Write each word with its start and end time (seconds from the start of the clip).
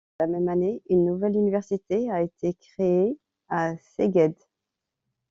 La 0.19 0.25
même 0.25 0.49
année 0.49 0.81
une 0.89 1.05
nouvelle 1.05 1.35
université 1.35 2.09
a 2.09 2.23
été 2.23 2.55
créée 2.55 3.19
à 3.49 3.77
Szeged. 3.77 4.33